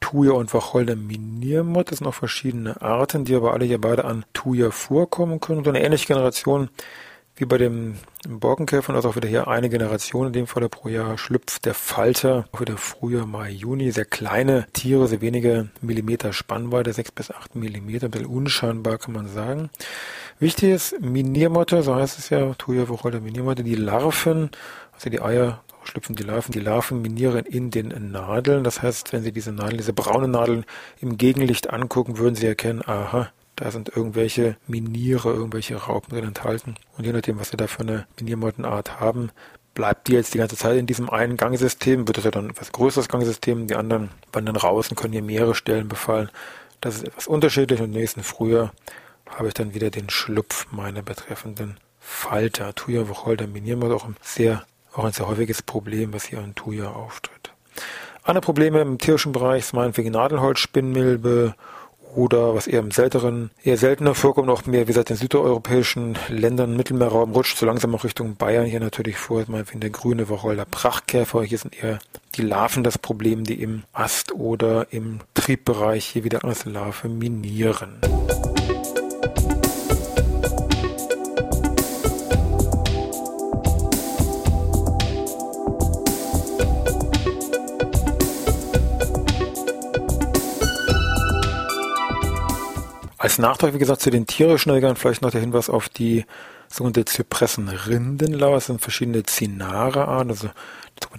Thuja 0.00 0.32
und 0.32 0.52
Wacholder 0.52 0.96
Miniermott. 0.96 1.90
Das 1.90 1.98
sind 1.98 2.06
auch 2.08 2.14
verschiedene 2.14 2.82
Arten, 2.82 3.24
die 3.24 3.36
aber 3.36 3.52
alle 3.52 3.64
hier 3.64 3.80
beide 3.80 4.04
an 4.04 4.24
Thuja 4.32 4.70
vorkommen 4.72 5.38
können. 5.38 5.58
Und 5.58 5.68
eine 5.68 5.82
ähnliche 5.82 6.08
Generation 6.08 6.68
wie 7.42 7.46
bei 7.46 7.58
dem 7.58 7.96
Borkenkäfer, 8.28 8.94
also 8.94 9.08
auch 9.08 9.16
wieder 9.16 9.28
hier 9.28 9.48
eine 9.48 9.68
Generation 9.68 10.28
in 10.28 10.32
dem 10.32 10.46
Fall 10.46 10.68
pro 10.68 10.88
Jahr 10.88 11.18
schlüpft 11.18 11.64
der 11.64 11.74
Falter, 11.74 12.44
auch 12.52 12.60
wieder 12.60 12.76
Frühjahr, 12.76 13.26
Mai, 13.26 13.50
Juni, 13.50 13.90
sehr 13.90 14.04
kleine 14.04 14.68
Tiere, 14.72 15.08
sehr 15.08 15.20
wenige 15.20 15.68
Millimeter 15.80 16.32
Spannweite, 16.32 16.92
sechs 16.92 17.10
bis 17.10 17.32
acht 17.32 17.56
Millimeter, 17.56 18.06
ein 18.06 18.12
bisschen 18.12 18.28
unscheinbar 18.28 18.98
kann 18.98 19.14
man 19.14 19.26
sagen. 19.26 19.70
Wichtig 20.38 20.70
ist 20.70 21.00
Miniermotte, 21.00 21.82
so 21.82 21.96
heißt 21.96 22.16
es 22.16 22.30
ja, 22.30 22.54
Thuja 22.54 22.88
Wocholder 22.88 23.18
Miniermotte, 23.18 23.64
die 23.64 23.74
Larven, 23.74 24.50
also 24.92 25.10
die 25.10 25.20
Eier 25.20 25.64
schlüpfen 25.82 26.14
die 26.14 26.22
Larven. 26.22 26.52
Die 26.52 26.60
Larven 26.60 27.02
minieren 27.02 27.44
in 27.44 27.72
den 27.72 28.12
Nadeln. 28.12 28.62
Das 28.62 28.82
heißt, 28.82 29.12
wenn 29.12 29.24
Sie 29.24 29.32
diese 29.32 29.50
Nadeln, 29.50 29.78
diese 29.78 29.92
braunen 29.92 30.30
Nadeln 30.30 30.64
im 31.00 31.18
Gegenlicht 31.18 31.70
angucken, 31.70 32.18
würden 32.18 32.36
Sie 32.36 32.46
erkennen, 32.46 32.82
aha, 32.86 33.32
da 33.62 33.70
sind 33.70 33.90
irgendwelche 33.94 34.56
Miniere, 34.66 35.30
irgendwelche 35.32 35.76
Raupen 35.76 36.12
drin 36.12 36.26
enthalten. 36.26 36.74
Und 36.98 37.04
je 37.04 37.12
nachdem, 37.12 37.38
was 37.38 37.50
Sie 37.50 37.56
da 37.56 37.68
für 37.68 37.82
eine 37.82 38.08
Miniermottenart 38.18 38.98
haben, 38.98 39.30
bleibt 39.72 40.08
die 40.08 40.14
jetzt 40.14 40.34
die 40.34 40.38
ganze 40.38 40.56
Zeit 40.56 40.76
in 40.76 40.86
diesem 40.86 41.08
einen 41.08 41.36
Gangsystem, 41.36 42.08
wird 42.08 42.16
das 42.16 42.24
ja 42.24 42.32
dann 42.32 42.50
etwas 42.50 42.72
größeres 42.72 43.08
Gangsystem, 43.08 43.68
die 43.68 43.76
anderen 43.76 44.10
wandern 44.32 44.56
raus 44.56 44.88
und 44.88 44.96
können 44.96 45.12
hier 45.12 45.22
mehrere 45.22 45.54
Stellen 45.54 45.86
befallen. 45.86 46.28
Das 46.80 46.96
ist 46.96 47.04
etwas 47.04 47.28
unterschiedlich 47.28 47.80
und 47.80 47.92
nächsten 47.92 48.24
Frühjahr 48.24 48.72
habe 49.26 49.46
ich 49.46 49.54
dann 49.54 49.74
wieder 49.74 49.90
den 49.90 50.10
Schlupf 50.10 50.66
meiner 50.72 51.02
betreffenden 51.02 51.78
Falter. 52.00 52.74
Thuja 52.74 53.08
Wacholder 53.08 53.46
Miniermott 53.46 53.92
auch 53.92 54.06
ein 54.06 54.16
sehr, 54.22 54.64
auch 54.92 55.04
ein 55.04 55.12
sehr 55.12 55.28
häufiges 55.28 55.62
Problem, 55.62 56.12
was 56.12 56.24
hier 56.24 56.40
an 56.40 56.56
Thuja 56.56 56.90
auftritt. 56.90 57.52
Andere 58.24 58.42
Probleme 58.42 58.80
im 58.80 58.98
tierischen 58.98 59.30
Bereich 59.30 59.66
sind 59.66 59.78
meinetwegen 59.78 60.10
Nadelholzspinnmilbe 60.10 61.54
oder 62.14 62.54
was 62.54 62.66
eher 62.66 62.80
im 62.80 62.90
seltenen, 62.90 63.50
eher 63.62 63.76
seltener 63.76 64.14
vorkommt, 64.14 64.48
auch 64.50 64.66
mehr, 64.66 64.82
wie 64.82 64.86
gesagt, 64.86 65.10
in 65.10 65.16
südeuropäischen 65.16 66.16
Ländern, 66.28 66.76
Mittelmeerraum, 66.76 67.32
rutscht 67.32 67.58
so 67.58 67.66
langsam 67.66 67.94
auch 67.94 68.04
Richtung 68.04 68.36
Bayern 68.36 68.66
hier 68.66 68.80
natürlich 68.80 69.16
vor, 69.16 69.44
meinetwegen 69.48 69.80
der 69.80 69.90
grüne 69.90 70.28
Wacholder 70.28 70.64
Prachtkäfer. 70.64 71.42
Hier 71.42 71.58
sind 71.58 71.82
eher 71.82 71.98
die 72.34 72.42
Larven 72.42 72.84
das 72.84 72.98
Problem, 72.98 73.44
die 73.44 73.62
im 73.62 73.84
Ast- 73.92 74.32
oder 74.32 74.86
im 74.90 75.20
Triebbereich 75.34 76.04
hier 76.04 76.24
wieder 76.24 76.44
als 76.44 76.64
Larve 76.64 77.08
minieren. 77.08 77.98
Als 93.22 93.38
Nachtrag, 93.38 93.72
wie 93.72 93.78
gesagt, 93.78 94.00
zu 94.00 94.10
den 94.10 94.26
tierischen 94.26 94.70
Erregern 94.70 94.96
vielleicht 94.96 95.22
noch 95.22 95.30
der 95.30 95.40
Hinweis 95.40 95.70
auf 95.70 95.88
die 95.88 96.24
sogenannte 96.68 97.04
Zypressenrindenlau. 97.04 98.54
Das 98.54 98.66
sind 98.66 98.80
verschiedene 98.80 99.22
Zinare-Arten, 99.22 100.30
also 100.30 100.50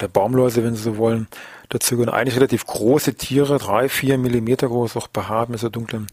der 0.02 0.10
Baumläuse, 0.10 0.66
wenn 0.66 0.76
Sie 0.76 0.82
so 0.82 0.98
wollen. 0.98 1.30
Dazu 1.70 1.96
gehören 1.96 2.14
eigentlich 2.14 2.36
relativ 2.36 2.66
große 2.66 3.14
Tiere, 3.14 3.58
drei, 3.58 3.88
vier 3.88 4.18
Millimeter 4.18 4.68
groß, 4.68 4.98
auch 4.98 5.08
behaart 5.08 5.48
mit 5.48 5.62
so 5.62 5.70
dunklen 5.70 6.08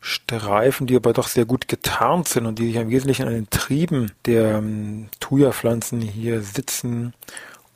Streifen, 0.00 0.86
die 0.86 0.96
aber 0.96 1.12
doch 1.12 1.28
sehr 1.28 1.44
gut 1.44 1.68
getarnt 1.68 2.28
sind 2.28 2.46
und 2.46 2.58
die 2.58 2.68
sich 2.68 2.76
im 2.76 2.88
Wesentlichen 2.88 3.28
an 3.28 3.34
den 3.34 3.50
Trieben 3.50 4.12
der 4.24 4.56
ähm, 4.56 5.10
Thuja-Pflanzen 5.20 6.00
hier 6.00 6.40
sitzen 6.40 7.12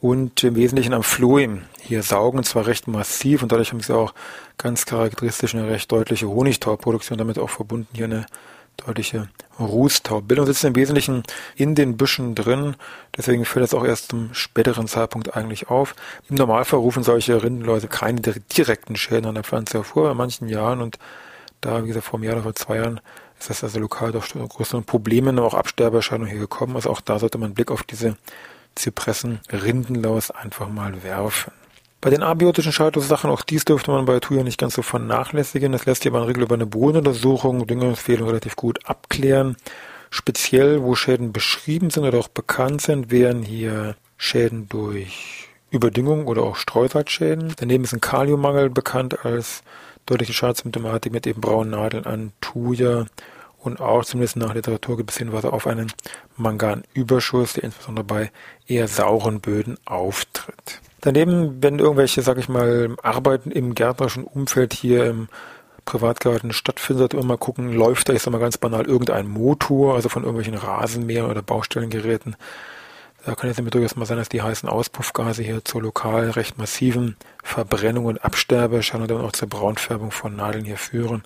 und 0.01 0.43
im 0.45 0.57
Wesentlichen 0.57 0.95
am 0.95 1.03
Phloem 1.03 1.63
hier 1.81 2.03
saugen, 2.03 2.39
und 2.39 2.45
zwar 2.45 2.67
recht 2.67 2.89
massiv 2.89 3.43
und 3.43 3.53
dadurch 3.53 3.73
haben 3.73 3.81
sie 3.81 3.95
auch 3.95 4.15
ganz 4.57 4.87
charakteristisch 4.87 5.55
eine 5.55 5.69
recht 5.69 5.93
deutliche 5.93 6.29
Honigtauproduktion, 6.29 7.19
damit 7.19 7.39
auch 7.39 7.51
verbunden 7.51 7.89
hier 7.93 8.07
eine 8.07 8.27
deutliche 8.79 9.29
Rußtaubbildung, 9.59 10.47
sitzen 10.47 10.69
im 10.69 10.77
Wesentlichen 10.77 11.23
in 11.55 11.75
den 11.75 11.99
Büschen 11.99 12.35
drin, 12.35 12.77
deswegen 13.17 13.45
fällt 13.45 13.65
das 13.65 13.75
auch 13.75 13.85
erst 13.85 14.09
zum 14.11 14.33
späteren 14.33 14.89
Zeitpunkt 14.89 15.37
eigentlich 15.37 15.69
auf. 15.69 15.95
Im 16.31 16.37
Normalfall 16.37 16.81
rufen 16.81 17.03
solche 17.03 17.43
Rindenläuse 17.43 17.89
keine 17.89 18.21
direkten 18.23 18.97
Schäden 18.97 19.27
an 19.27 19.35
der 19.35 19.45
Pflanze 19.45 19.79
hervor, 19.79 20.09
bei 20.09 20.15
manchen 20.15 20.49
Jahren 20.49 20.81
und 20.81 20.99
da, 21.61 21.83
wie 21.83 21.89
gesagt, 21.89 22.07
vor 22.07 22.19
einem 22.19 22.25
Jahr 22.25 22.35
oder 22.37 22.45
vor 22.45 22.55
zwei 22.55 22.77
Jahren 22.77 23.01
ist 23.39 23.51
das 23.51 23.65
also 23.65 23.81
lokal 23.81 24.13
doch 24.13 24.27
größere 24.29 24.83
Probleme, 24.83 25.43
auch 25.43 25.55
Absterbeerscheinungen 25.55 26.31
hier 26.31 26.41
gekommen. 26.41 26.77
Also 26.77 26.91
auch 26.91 27.01
da 27.01 27.19
sollte 27.19 27.39
man 27.39 27.47
einen 27.47 27.55
Blick 27.55 27.71
auf 27.71 27.83
diese 27.83 28.17
Zypressen 28.75 29.41
Rindenlaus 29.51 30.31
einfach 30.31 30.69
mal 30.69 31.03
werfen. 31.03 31.53
Bei 32.01 32.09
den 32.09 32.23
abiotischen 32.23 32.73
Schaltungssachen, 32.73 33.31
auch 33.31 33.43
dies 33.43 33.67
dürfte 33.67 33.91
man 33.91 34.07
bei 34.07 34.21
Tuya 34.21 34.43
nicht 34.43 34.59
ganz 34.59 34.75
so 34.75 34.81
vernachlässigen. 34.81 35.73
Das 35.73 35.85
lässt 35.85 36.03
sich 36.03 36.11
aber 36.11 36.21
in 36.21 36.29
Regel 36.29 36.45
über 36.45 36.55
eine 36.55 36.65
Bodenuntersuchung, 36.65 37.67
Düngerempfehlung 37.67 38.27
relativ 38.29 38.57
gut 38.57 38.87
abklären. 38.87 39.57
Speziell, 40.09 40.83
wo 40.83 40.95
Schäden 40.95 41.33
beschrieben 41.33 41.91
sind 41.91 42.05
oder 42.05 42.19
auch 42.19 42.29
bekannt 42.29 42.81
sind, 42.81 43.11
wären 43.11 43.43
hier 43.43 43.97
Schäden 44.17 44.69
durch 44.69 45.49
Überdüngung 45.71 46.27
oder 46.27 46.43
auch 46.43 46.57
Streusalzschäden. 46.57 47.55
Daneben 47.57 47.85
ist 47.85 47.93
ein 47.93 48.01
Kaliummangel 48.01 48.71
bekannt 48.71 49.25
als 49.25 49.63
deutliche 50.07 50.33
Schadsymptomatik 50.33 51.13
mit 51.13 51.27
eben 51.27 51.41
braunen 51.41 51.71
Nadeln 51.71 52.07
an 52.07 52.33
Thuja 52.41 53.07
und 53.63 53.81
auch 53.81 54.05
zumindest 54.05 54.37
nach 54.37 54.55
Literatur 54.55 54.97
gibt 54.97 55.11
es 55.11 55.19
Hinweise 55.19 55.53
auf 55.53 55.67
einen 55.67 55.93
Manganüberschuss, 56.37 57.55
der 57.55 57.65
insbesondere 57.65 58.05
bei 58.05 58.31
eher 58.67 58.89
sauren 58.89 59.41
Böden 59.41 59.77
auftritt. 59.85 60.81
Daneben, 61.03 61.63
wenn 61.63 61.79
irgendwelche, 61.79 62.23
sag 62.23 62.39
ich 62.39 62.49
mal, 62.49 62.97
Arbeiten 63.03 63.51
im 63.51 63.75
gärtnerischen 63.75 64.25
Umfeld 64.25 64.73
hier 64.73 65.07
im 65.07 65.29
Privatgarten 65.85 66.53
stattfinden, 66.53 67.01
sollte 67.01 67.17
man 67.17 67.27
mal 67.27 67.39
gucken, 67.39 67.73
läuft 67.73 68.09
da, 68.09 68.13
ich 68.13 68.23
sag 68.23 68.33
mal 68.33 68.39
ganz 68.39 68.59
banal, 68.59 68.87
irgendein 68.87 69.27
Motor, 69.27 69.95
also 69.95 70.09
von 70.09 70.25
irgendwelchen 70.25 70.55
Rasenmähern 70.55 71.31
oder 71.31 71.43
Baustellengeräten. 71.43 72.37
Da 73.27 73.35
kann 73.35 73.51
es 73.51 73.59
nämlich 73.59 73.73
durchaus 73.73 73.97
mal 73.97 74.07
sein, 74.07 74.17
dass 74.17 74.31
die 74.31 74.41
heißen 74.41 74.69
Auspuffgase 74.69 75.43
hier 75.43 75.63
zur 75.65 75.83
lokal 75.83 76.31
recht 76.31 76.57
massiven 76.57 77.17
Verbrennung 77.43 78.07
und 78.07 78.25
Absterbe, 78.25 78.83
scheinen 78.83 79.09
dann 79.09 79.21
auch 79.21 79.33
zur 79.33 79.49
Braunfärbung 79.49 80.11
von 80.11 80.37
Nadeln 80.37 80.65
hier 80.65 80.79
führen 80.79 81.23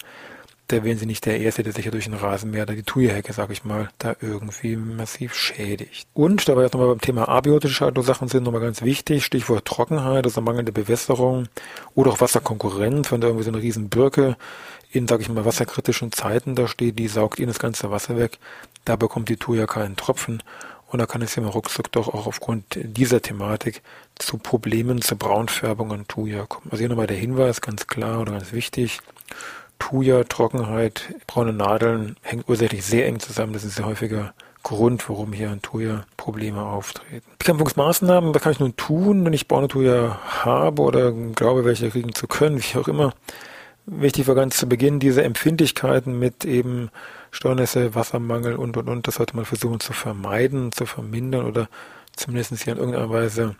da 0.69 0.83
wären 0.83 0.97
sie 0.97 1.07
nicht 1.07 1.27
der 1.27 1.41
Erste, 1.41 1.63
der 1.63 1.73
sich 1.73 1.85
ja 1.85 1.91
durch 1.91 2.05
den 2.05 2.15
Rasenmäher 2.15 2.63
oder 2.63 2.75
die 2.75 2.83
Thuja-Hecke, 2.83 3.33
sag 3.33 3.51
ich 3.51 3.65
mal, 3.65 3.91
da 3.99 4.17
irgendwie 4.21 4.77
massiv 4.77 5.35
schädigt. 5.35 6.09
Und 6.15 6.49
da 6.49 6.57
wir 6.57 6.63
jetzt 6.63 6.73
nochmal 6.73 6.89
beim 6.89 7.01
Thema 7.01 7.29
abiotische 7.29 7.75
Schaltungssachen 7.75 8.29
sind, 8.29 8.45
nochmal 8.45 8.63
ganz 8.63 8.83
wichtig, 8.83 9.25
Stichwort 9.27 9.67
Trockenheit, 9.67 10.25
also 10.25 10.41
mangelnde 10.41 10.73
Bewässerung 10.73 11.49
oder 11.95 12.13
auch 12.13 12.21
Wasserkonkurrenz, 12.21 13.13
wenn 13.13 13.21
da 13.21 13.27
irgendwie 13.27 13.45
so 13.45 13.51
eine 13.51 13.61
riesen 13.61 13.91
Birke 13.91 14.37
in, 14.91 15.07
sag 15.07 15.21
ich 15.21 15.29
mal, 15.29 15.45
wasserkritischen 15.45 16.13
Zeiten 16.13 16.55
da 16.55 16.67
steht, 16.67 16.99
die 16.99 17.09
saugt 17.09 17.39
ihnen 17.39 17.49
das 17.49 17.59
ganze 17.59 17.91
Wasser 17.91 18.17
weg, 18.17 18.39
da 18.85 18.97
bekommt 18.97 19.29
die 19.29 19.37
Thuja 19.37 19.67
keinen 19.67 19.97
Tropfen 19.97 20.43
und 20.87 20.99
da 20.99 21.07
kann 21.07 21.23
es 21.23 21.35
ja 21.35 21.43
mal 21.43 21.49
ruckzuck 21.49 21.91
doch 21.93 22.09
auch 22.09 22.27
aufgrund 22.27 22.65
dieser 22.77 23.21
Thematik 23.21 23.83
zu 24.15 24.39
Problemen, 24.39 25.03
zu 25.03 25.17
Braunfärbung 25.17 25.93
an 25.93 26.07
Thuja 26.07 26.47
kommen. 26.47 26.69
Also 26.71 26.79
hier 26.79 26.89
nochmal 26.89 27.09
der 27.09 27.17
Hinweis, 27.17 27.61
ganz 27.61 27.87
klar 27.87 28.21
oder 28.21 28.33
ganz 28.33 28.53
wichtig, 28.53 29.01
Thuja, 29.79 30.25
Trockenheit, 30.25 31.15
braune 31.27 31.53
Nadeln 31.53 32.17
hängen 32.23 32.45
ursächlich 32.47 32.85
sehr 32.85 33.07
eng 33.07 33.21
zusammen. 33.21 33.53
Das 33.53 33.65
ist 33.65 33.79
ein 33.79 33.87
häufiger 33.87 34.35
Grund, 34.63 35.09
warum 35.09 35.33
hier 35.33 35.51
an 35.51 35.61
Thuja 35.61 36.05
Probleme 36.17 36.63
auftreten. 36.63 37.27
Bekämpfungsmaßnahmen, 37.39 38.35
was 38.35 38.43
kann 38.43 38.53
ich 38.53 38.61
nun 38.61 38.77
tun, 38.77 39.25
wenn 39.25 39.33
ich 39.35 39.47
braune 39.47 39.69
Thuja 39.69 40.19
habe 40.45 40.83
oder 40.83 41.13
glaube, 41.13 41.65
welche 41.65 41.91
kriegen 41.91 42.15
zu 42.15 42.27
können, 42.27 42.63
wie 42.63 42.79
auch 42.79 42.89
immer. 42.89 43.13
Wichtig 43.87 44.27
war 44.27 44.35
ganz 44.35 44.57
zu 44.57 44.67
Beginn 44.67 44.99
diese 44.99 45.23
Empfindlichkeiten 45.23 46.19
mit 46.19 46.47
eben 46.47 46.89
Steuernässe, 47.31 47.95
Wassermangel 47.95 48.57
und 48.57 48.79
und 48.79 48.89
und. 48.89 49.07
Das 49.07 49.17
sollte 49.17 49.37
man 49.37 49.45
versuchen 49.45 49.81
zu 49.81 49.93
vermeiden, 49.93 50.73
zu 50.73 50.87
vermindern 50.87 51.45
oder 51.45 51.69
zumindest 52.17 52.63
hier 52.63 52.73
in 52.73 52.79
irgendeiner 52.79 53.11
Weise 53.11 53.57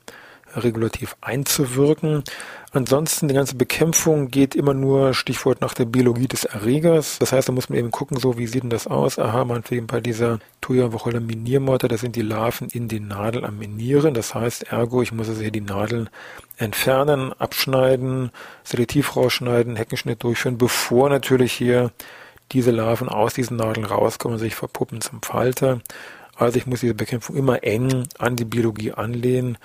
regulativ 0.57 1.17
einzuwirken. 1.21 2.25
Ansonsten 2.73 3.29
die 3.29 3.35
ganze 3.35 3.55
Bekämpfung 3.55 4.29
geht 4.29 4.55
immer 4.55 4.75
nur 4.75 5.15
Stichwort 5.15 5.61
nach 5.61 5.75
der 5.75 5.85
Biologie 5.85 6.27
des 6.27 6.45
Erregers. 6.45 7.19
Das 7.21 7.33
heißt, 7.33 7.49
da 7.49 7.53
muss 7.53 7.69
man 7.69 7.79
eben 7.79 7.93
gucken, 7.93 8.19
so 8.19 8.37
wie 8.37 8.49
sieht 8.49 8.65
denn 8.65 8.71
das 8.71 8.87
aus? 8.87 9.19
Aha, 9.19 9.45
meinetwegen 9.45 9.87
bei 9.87 10.01
dieser 10.01 10.41
Thuja 10.61 10.93
Wacholder 10.93 11.21
Miniermotte, 11.21 11.87
da 11.87 11.97
sind 11.97 12.17
die 12.17 12.23
Larven 12.23 12.69
in 12.69 12.89
den 12.89 13.07
Nadeln 13.07 13.45
am 13.45 13.59
Minieren. 13.59 14.15
Das 14.15 14.35
heißt, 14.35 14.73
ergo, 14.73 15.03
ich 15.03 15.13
muss 15.13 15.29
also 15.29 15.41
hier 15.41 15.53
die 15.53 15.61
Nadeln 15.61 16.11
entfernen, 16.57 17.33
abschneiden, 17.33 18.31
selektiv 18.65 19.17
rausschneiden, 19.17 19.77
Heckenschnitt 19.77 20.23
durchführen, 20.23 20.59
bevor 20.59 21.09
natürlich 21.11 21.53
hier 21.53 21.93
diese 22.53 22.71
Larven 22.71 23.09
aus 23.09 23.35
diesen 23.35 23.57
Nadeln 23.57 23.87
rauskommen 23.87 24.35
und 24.35 24.41
sich 24.41 24.55
verpuppen 24.55 25.01
zum 25.01 25.23
Falter. 25.23 25.81
Also 26.37 26.59
ich 26.59 26.67
muss 26.67 26.81
diese 26.81 26.95
Bekämpfung 26.95 27.37
immer 27.37 27.63
eng 27.63 28.09
an 28.19 28.37
die 28.37 28.45
Biologie 28.45 28.93
anlehnen. 28.93 29.59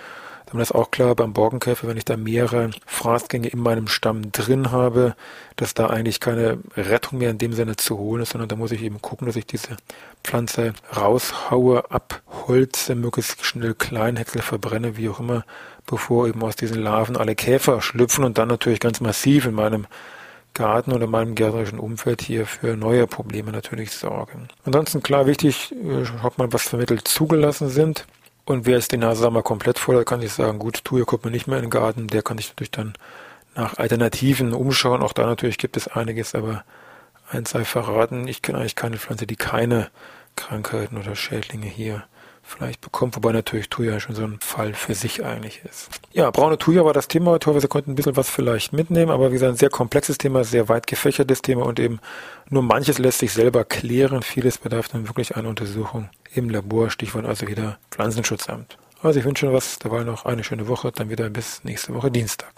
Dann 0.51 0.61
ist 0.61 0.73
auch 0.73 0.89
klar 0.89 1.15
beim 1.15 1.33
Borkenkäfer, 1.33 1.87
wenn 1.87 1.97
ich 1.97 2.05
da 2.05 2.17
mehrere 2.17 2.71
Fraßgänge 2.85 3.49
in 3.49 3.59
meinem 3.59 3.87
Stamm 3.87 4.31
drin 4.31 4.71
habe, 4.71 5.15
dass 5.55 5.73
da 5.73 5.87
eigentlich 5.87 6.19
keine 6.19 6.59
Rettung 6.75 7.19
mehr 7.19 7.29
in 7.29 7.37
dem 7.37 7.53
Sinne 7.53 7.75
zu 7.75 7.97
holen 7.97 8.23
ist, 8.23 8.31
sondern 8.31 8.49
da 8.49 8.55
muss 8.55 8.71
ich 8.71 8.81
eben 8.81 9.01
gucken, 9.01 9.27
dass 9.27 9.35
ich 9.35 9.45
diese 9.45 9.77
Pflanze 10.23 10.73
raushaue, 10.95 11.91
abholze, 11.91 12.95
möglichst 12.95 13.45
schnell 13.45 13.75
klein 13.75 14.17
häcksel 14.17 14.41
verbrenne, 14.41 14.97
wie 14.97 15.09
auch 15.09 15.19
immer, 15.19 15.45
bevor 15.85 16.27
eben 16.27 16.41
aus 16.43 16.55
diesen 16.55 16.81
Larven 16.81 17.15
alle 17.15 17.35
Käfer 17.35 17.81
schlüpfen 17.81 18.23
und 18.23 18.37
dann 18.37 18.47
natürlich 18.47 18.79
ganz 18.79 19.01
massiv 19.01 19.45
in 19.45 19.53
meinem 19.53 19.85
Garten 20.55 20.91
oder 20.91 21.07
meinem 21.07 21.35
gärtnerischen 21.35 21.79
Umfeld 21.79 22.21
hier 22.21 22.45
für 22.45 22.75
neue 22.75 23.07
Probleme 23.07 23.51
natürlich 23.51 23.91
sorgen. 23.91 24.49
Ansonsten 24.65 25.01
klar 25.03 25.27
wichtig, 25.27 25.73
äh, 25.73 26.05
schaut 26.05 26.37
mal, 26.37 26.51
was 26.51 26.63
für 26.63 26.77
Mittel 26.77 27.03
zugelassen 27.03 27.69
sind. 27.69 28.05
Und 28.49 28.65
wer 28.65 28.79
ist 28.79 28.91
die 28.91 28.97
Nase 28.97 29.21
sag 29.21 29.31
mal, 29.31 29.43
komplett 29.43 29.77
voll 29.77 29.99
hat, 29.99 30.07
kann 30.07 30.21
sich 30.21 30.33
sagen, 30.33 30.57
gut, 30.57 30.83
tu, 30.83 30.95
hier 30.95 31.05
kommt 31.05 31.23
man 31.23 31.31
nicht 31.31 31.45
mehr 31.45 31.59
in 31.59 31.65
den 31.65 31.69
Garten. 31.69 32.07
Der 32.07 32.23
kann 32.23 32.39
sich 32.39 32.49
natürlich 32.49 32.71
dann 32.71 32.95
nach 33.53 33.77
Alternativen 33.77 34.55
umschauen. 34.55 35.03
Auch 35.03 35.13
da 35.13 35.27
natürlich 35.27 35.59
gibt 35.59 35.77
es 35.77 35.87
einiges, 35.87 36.33
aber 36.33 36.63
eins 37.29 37.51
sei 37.51 37.63
verraten, 37.63 38.27
ich 38.27 38.41
kenne 38.41 38.57
eigentlich 38.57 38.75
keine 38.75 38.97
Pflanze, 38.97 39.27
die 39.27 39.35
keine 39.35 39.91
Krankheiten 40.35 40.97
oder 40.97 41.15
Schädlinge 41.15 41.67
hier 41.67 42.05
vielleicht 42.49 42.81
bekommt, 42.81 43.15
wobei 43.15 43.31
natürlich 43.31 43.69
Thuja 43.69 43.99
schon 43.99 44.15
so 44.15 44.23
ein 44.23 44.39
Fall 44.41 44.73
für 44.73 44.95
sich 44.95 45.23
eigentlich 45.23 45.61
ist. 45.63 45.89
Ja, 46.11 46.31
braune 46.31 46.57
Thuja 46.57 46.83
war 46.83 46.93
das 46.93 47.07
Thema 47.07 47.31
heute. 47.31 47.53
Wir 47.53 47.69
konnten 47.69 47.91
ein 47.91 47.95
bisschen 47.95 48.17
was 48.17 48.29
vielleicht 48.29 48.73
mitnehmen, 48.73 49.11
aber 49.11 49.29
wie 49.29 49.33
gesagt, 49.33 49.53
ein 49.53 49.57
sehr 49.57 49.69
komplexes 49.69 50.17
Thema, 50.17 50.43
sehr 50.43 50.69
weit 50.69 50.87
gefächertes 50.87 51.41
Thema 51.41 51.65
und 51.65 51.79
eben 51.79 51.99
nur 52.49 52.63
manches 52.63 52.97
lässt 52.97 53.19
sich 53.19 53.31
selber 53.31 53.63
klären. 53.63 54.21
Vieles 54.23 54.57
bedarf 54.57 54.89
dann 54.89 55.07
wirklich 55.07 55.35
einer 55.35 55.49
Untersuchung 55.49 56.09
im 56.33 56.49
Labor, 56.49 56.89
Stichwort 56.89 57.25
also 57.25 57.47
wieder 57.47 57.77
Pflanzenschutzamt. 57.91 58.77
Also 59.01 59.19
ich 59.19 59.25
wünsche 59.25 59.53
was 59.53 59.79
dabei 59.79 60.03
noch 60.03 60.25
eine 60.25 60.43
schöne 60.43 60.67
Woche, 60.67 60.91
dann 60.91 61.09
wieder 61.09 61.29
bis 61.29 61.63
nächste 61.63 61.93
Woche 61.93 62.11
Dienstag. 62.11 62.51